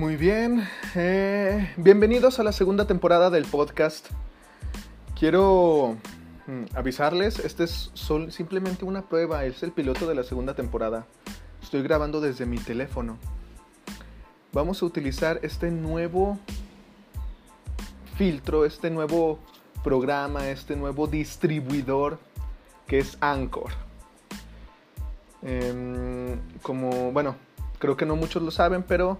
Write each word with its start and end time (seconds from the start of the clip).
Muy 0.00 0.16
bien, 0.16 0.66
eh, 0.94 1.74
bienvenidos 1.76 2.40
a 2.40 2.42
la 2.42 2.52
segunda 2.52 2.86
temporada 2.86 3.28
del 3.28 3.44
podcast. 3.44 4.08
Quiero 5.14 5.98
mm, 6.46 6.74
avisarles, 6.74 7.38
este 7.38 7.64
es 7.64 7.92
simplemente 8.30 8.86
una 8.86 9.02
prueba, 9.02 9.44
es 9.44 9.62
el 9.62 9.72
piloto 9.72 10.08
de 10.08 10.14
la 10.14 10.24
segunda 10.24 10.54
temporada. 10.54 11.04
Estoy 11.62 11.82
grabando 11.82 12.22
desde 12.22 12.46
mi 12.46 12.56
teléfono. 12.56 13.18
Vamos 14.54 14.82
a 14.82 14.86
utilizar 14.86 15.38
este 15.42 15.70
nuevo 15.70 16.38
filtro, 18.16 18.64
este 18.64 18.88
nuevo 18.88 19.38
programa, 19.84 20.48
este 20.48 20.76
nuevo 20.76 21.08
distribuidor 21.08 22.18
que 22.86 23.00
es 23.00 23.18
Anchor. 23.20 23.72
Em, 25.42 26.40
como, 26.62 27.12
bueno, 27.12 27.36
creo 27.78 27.98
que 27.98 28.06
no 28.06 28.16
muchos 28.16 28.42
lo 28.42 28.50
saben, 28.50 28.82
pero 28.82 29.18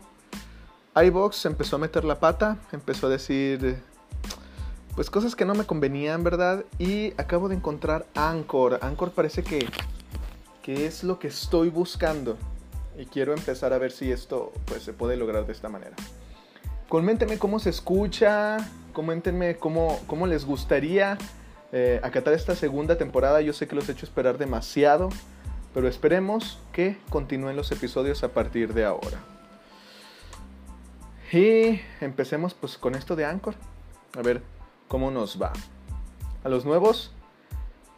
iBox 0.95 1.47
empezó 1.47 1.77
a 1.77 1.79
meter 1.79 2.05
la 2.05 2.19
pata, 2.19 2.59
empezó 2.73 3.07
a 3.07 3.11
decir 3.11 3.81
pues 4.95 5.09
cosas 5.09 5.37
que 5.37 5.45
no 5.45 5.55
me 5.55 5.65
convenían, 5.65 6.25
¿verdad? 6.25 6.65
Y 6.79 7.13
acabo 7.17 7.49
de 7.49 7.55
encontrar 7.55 8.07
Anchor. 8.15 8.79
Anchor 8.83 9.13
parece 9.13 9.43
que, 9.43 9.67
que 10.63 10.87
es 10.87 11.05
lo 11.05 11.19
que 11.19 11.29
estoy 11.29 11.71
buscando. 11.71 12.37
Y 12.99 13.07
quiero 13.07 13.33
empezar 13.33 13.73
a 13.73 13.79
ver 13.79 13.93
si 13.93 14.11
esto 14.11 14.53
pues, 14.67 14.83
se 14.83 14.93
puede 14.93 15.17
lograr 15.17 15.47
de 15.47 15.53
esta 15.53 15.69
manera. 15.69 15.97
Coméntenme 16.89 17.39
cómo 17.39 17.61
se 17.61 17.71
escucha, 17.71 18.59
coméntenme 18.93 19.57
cómo, 19.57 20.01
cómo 20.07 20.27
les 20.27 20.45
gustaría 20.45 21.17
eh, 21.73 22.01
acatar 22.03 22.35
esta 22.35 22.57
segunda 22.57 22.99
temporada. 22.99 23.41
Yo 23.41 23.53
sé 23.53 23.69
que 23.69 23.77
los 23.77 23.89
he 23.89 23.93
hecho 23.93 24.05
esperar 24.05 24.39
demasiado, 24.39 25.09
pero 25.73 25.87
esperemos 25.87 26.59
que 26.73 26.99
continúen 27.09 27.55
los 27.55 27.71
episodios 27.71 28.25
a 28.25 28.35
partir 28.35 28.75
de 28.75 28.85
ahora. 28.85 29.21
Y 31.33 31.81
empecemos 32.01 32.55
pues 32.55 32.77
con 32.77 32.95
esto 32.95 33.15
de 33.15 33.25
Anchor. 33.25 33.55
A 34.17 34.23
ver 34.23 34.43
cómo 34.89 35.11
nos 35.11 35.41
va. 35.41 35.53
A 36.43 36.49
los 36.49 36.65
nuevos, 36.65 37.13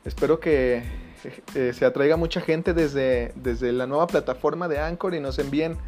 espero 0.05 0.41
que 0.41 0.83
eh, 1.55 1.73
se 1.73 1.85
atraiga 1.85 2.17
mucha 2.17 2.41
gente 2.41 2.75
desde, 2.75 3.33
desde 3.37 3.73
la 3.73 3.87
nueva 3.87 4.07
plataforma 4.07 4.69
de 4.69 4.81
Anchor 4.81 5.15
y 5.15 5.21
nos 5.21 5.39
envíen 5.39 5.79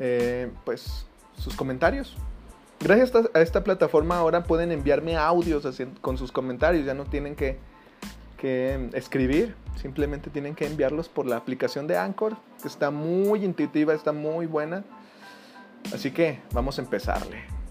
eh, 0.00 0.50
pues 0.64 1.06
sus 1.38 1.54
comentarios. 1.54 2.16
Gracias 2.80 3.12
a 3.32 3.40
esta 3.40 3.62
plataforma 3.62 4.16
ahora 4.16 4.42
pueden 4.42 4.72
enviarme 4.72 5.16
audios 5.16 5.64
con 6.00 6.18
sus 6.18 6.32
comentarios, 6.32 6.84
ya 6.84 6.94
no 6.94 7.04
tienen 7.04 7.36
que, 7.36 7.58
que 8.38 8.90
escribir, 8.94 9.54
simplemente 9.80 10.30
tienen 10.30 10.56
que 10.56 10.66
enviarlos 10.66 11.08
por 11.08 11.26
la 11.26 11.36
aplicación 11.36 11.86
de 11.86 11.96
Anchor, 11.96 12.36
que 12.60 12.66
está 12.66 12.90
muy 12.90 13.44
intuitiva, 13.44 13.94
está 13.94 14.10
muy 14.10 14.46
buena. 14.46 14.82
Así 15.92 16.10
que 16.10 16.40
vamos 16.52 16.78
a 16.78 16.82
empezarle. 16.82 17.61